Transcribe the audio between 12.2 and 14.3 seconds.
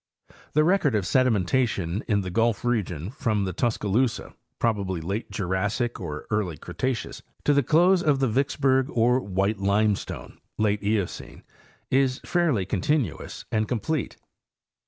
fairly con tinuous and complete.